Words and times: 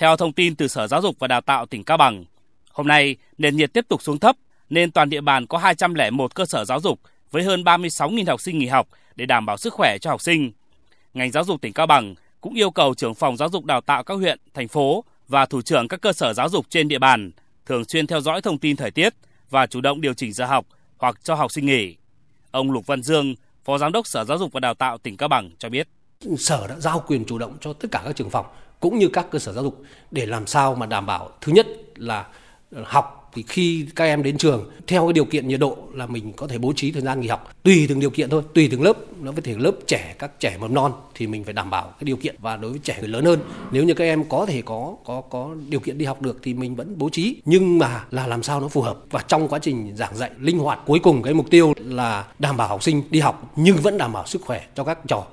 Theo 0.00 0.16
thông 0.16 0.32
tin 0.32 0.56
từ 0.56 0.68
Sở 0.68 0.86
Giáo 0.86 1.02
dục 1.02 1.16
và 1.18 1.28
Đào 1.28 1.40
tạo 1.40 1.66
tỉnh 1.66 1.84
Cao 1.84 1.96
Bằng, 1.96 2.24
hôm 2.72 2.86
nay 2.86 3.16
nền 3.38 3.56
nhiệt 3.56 3.72
tiếp 3.72 3.84
tục 3.88 4.02
xuống 4.02 4.18
thấp 4.18 4.36
nên 4.70 4.90
toàn 4.90 5.10
địa 5.10 5.20
bàn 5.20 5.46
có 5.46 5.58
201 5.58 6.34
cơ 6.34 6.46
sở 6.46 6.64
giáo 6.64 6.80
dục 6.80 7.00
với 7.30 7.42
hơn 7.42 7.62
36.000 7.62 8.26
học 8.26 8.40
sinh 8.40 8.58
nghỉ 8.58 8.66
học 8.66 8.88
để 9.16 9.26
đảm 9.26 9.46
bảo 9.46 9.56
sức 9.56 9.72
khỏe 9.74 9.98
cho 10.00 10.10
học 10.10 10.20
sinh. 10.20 10.52
Ngành 11.14 11.30
giáo 11.30 11.44
dục 11.44 11.60
tỉnh 11.60 11.72
Cao 11.72 11.86
Bằng 11.86 12.14
cũng 12.40 12.54
yêu 12.54 12.70
cầu 12.70 12.94
trưởng 12.94 13.14
phòng 13.14 13.36
giáo 13.36 13.48
dục 13.48 13.64
đào 13.64 13.80
tạo 13.80 14.04
các 14.04 14.14
huyện, 14.14 14.38
thành 14.54 14.68
phố 14.68 15.04
và 15.28 15.46
thủ 15.46 15.62
trưởng 15.62 15.88
các 15.88 16.00
cơ 16.00 16.12
sở 16.12 16.32
giáo 16.34 16.48
dục 16.48 16.66
trên 16.68 16.88
địa 16.88 16.98
bàn 16.98 17.30
thường 17.66 17.84
xuyên 17.84 18.06
theo 18.06 18.20
dõi 18.20 18.42
thông 18.42 18.58
tin 18.58 18.76
thời 18.76 18.90
tiết 18.90 19.14
và 19.50 19.66
chủ 19.66 19.80
động 19.80 20.00
điều 20.00 20.14
chỉnh 20.14 20.32
giờ 20.32 20.46
học 20.46 20.66
hoặc 20.96 21.24
cho 21.24 21.34
học 21.34 21.52
sinh 21.52 21.66
nghỉ. 21.66 21.96
Ông 22.50 22.70
Lục 22.70 22.86
Văn 22.86 23.02
Dương, 23.02 23.34
Phó 23.64 23.78
Giám 23.78 23.92
đốc 23.92 24.06
Sở 24.06 24.24
Giáo 24.24 24.38
dục 24.38 24.52
và 24.52 24.60
Đào 24.60 24.74
tạo 24.74 24.98
tỉnh 24.98 25.16
Cao 25.16 25.28
Bằng 25.28 25.50
cho 25.58 25.68
biết. 25.68 25.88
Sở 26.38 26.66
đã 26.66 26.80
giao 26.80 27.04
quyền 27.06 27.24
chủ 27.24 27.38
động 27.38 27.56
cho 27.60 27.72
tất 27.72 27.88
cả 27.92 28.02
các 28.04 28.16
trường 28.16 28.30
phòng 28.30 28.46
cũng 28.80 28.98
như 28.98 29.08
các 29.08 29.26
cơ 29.30 29.38
sở 29.38 29.52
giáo 29.52 29.64
dục 29.64 29.82
để 30.10 30.26
làm 30.26 30.46
sao 30.46 30.74
mà 30.74 30.86
đảm 30.86 31.06
bảo, 31.06 31.30
thứ 31.40 31.52
nhất 31.52 31.66
là 31.96 32.26
ờ, 32.70 32.84
học 32.86 33.30
thì 33.34 33.44
khi 33.48 33.86
các 33.96 34.04
em 34.04 34.22
đến 34.22 34.38
trường, 34.38 34.70
theo 34.86 35.06
cái 35.06 35.12
điều 35.12 35.24
kiện 35.24 35.48
nhiệt 35.48 35.60
độ 35.60 35.76
là 35.92 36.06
mình 36.06 36.32
có 36.32 36.46
thể 36.46 36.58
bố 36.58 36.72
trí 36.76 36.92
thời 36.92 37.02
gian 37.02 37.20
nghỉ 37.20 37.28
học. 37.28 37.54
Tùy 37.62 37.86
từng 37.88 38.00
điều 38.00 38.10
kiện 38.10 38.30
thôi, 38.30 38.42
tùy 38.54 38.68
từng 38.70 38.82
lớp, 38.82 38.96
nó 39.20 39.32
có 39.32 39.42
thể 39.44 39.54
lớp 39.58 39.72
trẻ, 39.86 40.14
các 40.18 40.40
trẻ 40.40 40.56
mầm 40.60 40.74
non 40.74 40.92
thì 41.14 41.26
mình 41.26 41.44
phải 41.44 41.52
đảm 41.52 41.70
bảo 41.70 41.82
cái 41.82 42.04
điều 42.04 42.16
kiện. 42.16 42.36
Và 42.38 42.56
đối 42.56 42.70
với 42.70 42.80
trẻ 42.84 42.96
người 43.00 43.08
lớn 43.08 43.24
hơn, 43.24 43.40
nếu 43.72 43.84
như 43.84 43.94
các 43.94 44.04
em 44.04 44.24
có 44.28 44.46
thể 44.46 44.62
có 44.62 44.96
có 45.04 45.20
có 45.20 45.54
điều 45.68 45.80
kiện 45.80 45.98
đi 45.98 46.04
học 46.04 46.22
được 46.22 46.38
thì 46.42 46.54
mình 46.54 46.76
vẫn 46.76 46.98
bố 46.98 47.08
trí. 47.08 47.42
Nhưng 47.44 47.78
mà 47.78 48.04
là 48.10 48.26
làm 48.26 48.42
sao 48.42 48.60
nó 48.60 48.68
phù 48.68 48.82
hợp? 48.82 48.98
Và 49.10 49.22
trong 49.28 49.48
quá 49.48 49.58
trình 49.58 49.92
giảng 49.96 50.16
dạy, 50.16 50.30
linh 50.38 50.58
hoạt, 50.58 50.80
cuối 50.86 50.98
cùng 50.98 51.22
cái 51.22 51.34
mục 51.34 51.50
tiêu 51.50 51.72
là 51.76 52.26
đảm 52.38 52.56
bảo 52.56 52.68
học 52.68 52.82
sinh 52.82 53.02
đi 53.10 53.20
học 53.20 53.52
nhưng 53.56 53.76
vẫn 53.76 53.98
đảm 53.98 54.12
bảo 54.12 54.26
sức 54.26 54.42
khỏe 54.42 54.66
cho 54.74 54.84
các 54.84 54.98
trò. 55.08 55.26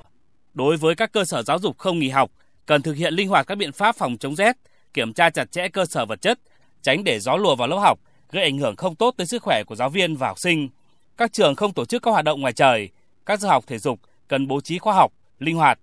Đối 0.54 0.76
với 0.76 0.94
các 0.94 1.12
cơ 1.12 1.24
sở 1.24 1.42
giáo 1.42 1.58
dục 1.58 1.78
không 1.78 1.98
nghỉ 1.98 2.08
học 2.08 2.30
cần 2.68 2.82
thực 2.82 2.92
hiện 2.92 3.14
linh 3.14 3.28
hoạt 3.28 3.46
các 3.46 3.54
biện 3.54 3.72
pháp 3.72 3.96
phòng 3.96 4.16
chống 4.16 4.36
rét 4.36 4.56
kiểm 4.94 5.12
tra 5.12 5.30
chặt 5.30 5.52
chẽ 5.52 5.68
cơ 5.68 5.86
sở 5.86 6.06
vật 6.06 6.20
chất 6.20 6.38
tránh 6.82 7.04
để 7.04 7.20
gió 7.20 7.36
lùa 7.36 7.56
vào 7.56 7.68
lớp 7.68 7.76
học 7.76 7.98
gây 8.30 8.42
ảnh 8.42 8.58
hưởng 8.58 8.76
không 8.76 8.94
tốt 8.94 9.14
tới 9.16 9.26
sức 9.26 9.42
khỏe 9.42 9.62
của 9.64 9.74
giáo 9.74 9.88
viên 9.88 10.16
và 10.16 10.26
học 10.28 10.38
sinh. 10.38 10.68
Các 11.16 11.32
trường 11.32 11.54
không 11.54 11.72
tổ 11.72 11.84
chức 11.84 12.02
các 12.02 12.10
hoạt 12.10 12.24
động 12.24 12.40
ngoài 12.40 12.52
trời, 12.52 12.88
các 13.26 13.40
giờ 13.40 13.48
học 13.48 13.64
thể 13.66 13.78
dục 13.78 14.00
cần 14.28 14.48
bố 14.48 14.60
trí 14.60 14.78
khoa 14.78 14.94
học, 14.94 15.12
linh 15.38 15.56
hoạt. 15.56 15.78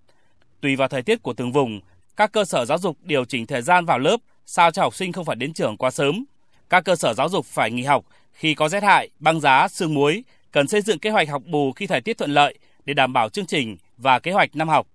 Tùy 0.61 0.75
vào 0.75 0.88
thời 0.88 1.02
tiết 1.02 1.23
của 1.23 1.33
từng 1.33 1.52
vùng, 1.52 1.80
các 2.16 2.31
cơ 2.31 2.45
sở 2.45 2.66
giáo 2.66 2.77
dục 2.77 2.97
điều 3.02 3.25
chỉnh 3.25 3.45
thời 3.45 3.61
gian 3.61 3.86
vào 3.86 3.99
lớp 3.99 4.17
sao 4.45 4.72
cho 4.72 4.81
học 4.81 4.95
sinh 4.95 5.11
không 5.11 5.25
phải 5.25 5.36
đến 5.36 5.53
trường 5.53 5.77
quá 5.77 5.92
sớm. 5.92 6.25
Các 6.70 6.86
cơ 6.86 6.95
sở 6.95 7.14
giáo 7.14 7.30
dục 7.30 7.45
phải 7.45 7.72
nghỉ 7.72 7.83
học 7.83 8.05
khi 8.31 8.53
có 8.55 8.70
rét 8.70 8.83
hại, 8.83 9.09
băng 9.20 9.39
giá, 9.39 9.67
sương 9.67 9.94
muối, 9.94 10.23
cần 10.52 10.67
xây 10.67 10.81
dựng 10.81 10.99
kế 10.99 11.09
hoạch 11.09 11.30
học 11.30 11.42
bù 11.45 11.72
khi 11.72 11.88
thời 11.88 12.02
tiết 12.02 12.17
thuận 12.17 12.31
lợi 12.31 12.58
để 12.86 12.94
đảm 12.94 13.14
bảo 13.14 13.30
chương 13.30 13.45
trình 13.45 13.77
và 13.97 14.20
kế 14.20 14.31
hoạch 14.31 14.55
năm 14.55 14.70
học. 14.70 14.88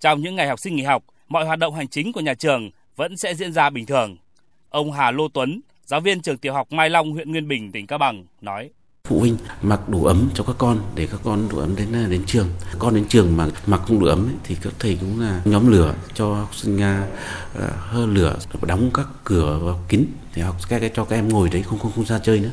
Trong 0.00 0.20
những 0.20 0.36
ngày 0.36 0.48
học 0.48 0.60
sinh 0.60 0.76
nghỉ 0.76 0.82
học, 0.82 1.04
mọi 1.28 1.44
hoạt 1.44 1.58
động 1.58 1.74
hành 1.74 1.88
chính 1.88 2.12
của 2.12 2.20
nhà 2.20 2.34
trường 2.34 2.70
vẫn 2.96 3.16
sẽ 3.16 3.34
diễn 3.34 3.52
ra 3.52 3.70
bình 3.70 3.86
thường. 3.86 4.16
Ông 4.68 4.92
Hà 4.92 5.10
Lô 5.10 5.28
Tuấn, 5.28 5.60
giáo 5.86 6.00
viên 6.00 6.20
trường 6.20 6.38
tiểu 6.38 6.52
học 6.52 6.72
Mai 6.72 6.90
Long, 6.90 7.12
huyện 7.12 7.30
Nguyên 7.30 7.48
Bình, 7.48 7.72
tỉnh 7.72 7.86
Cao 7.86 7.98
Bằng 7.98 8.24
nói. 8.40 8.70
Phụ 9.08 9.20
huynh 9.20 9.36
mặc 9.62 9.88
đủ 9.88 10.04
ấm 10.04 10.30
cho 10.34 10.44
các 10.44 10.56
con 10.58 10.80
để 10.94 11.08
các 11.10 11.20
con 11.24 11.48
đủ 11.48 11.58
ấm 11.58 11.76
đến 11.76 12.10
đến 12.10 12.22
trường. 12.26 12.48
Con 12.78 12.94
đến 12.94 13.04
trường 13.08 13.36
mà 13.36 13.48
mặc 13.66 13.80
không 13.86 14.00
đủ 14.00 14.06
ấm 14.06 14.26
ấy, 14.26 14.34
thì 14.44 14.56
các 14.62 14.72
thầy 14.78 14.98
cũng 15.00 15.20
là 15.20 15.42
nhóm 15.44 15.70
lửa 15.70 15.94
cho 16.14 16.34
học 16.34 16.54
sinh 16.54 16.76
nga 16.76 17.06
ờ, 17.54 17.70
hơ 17.76 18.06
lửa 18.06 18.36
đóng 18.62 18.90
các 18.94 19.06
cửa 19.24 19.60
vào 19.62 19.80
kín 19.88 20.04
để 20.36 20.42
học 20.42 20.56
các 20.68 20.82
cho 20.94 21.04
các 21.04 21.16
em 21.16 21.28
ngồi 21.28 21.48
đấy 21.48 21.62
không 21.62 21.78
không 21.78 21.92
không 21.92 22.04
ra 22.04 22.18
chơi 22.18 22.40
nữa. 22.40 22.50